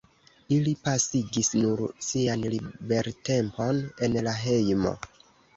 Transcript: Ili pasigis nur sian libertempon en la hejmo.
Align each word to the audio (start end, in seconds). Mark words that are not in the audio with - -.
Ili 0.53 0.71
pasigis 0.87 1.51
nur 1.65 1.83
sian 2.07 2.45
libertempon 2.55 3.83
en 4.09 4.21
la 4.31 4.35
hejmo. 4.47 4.97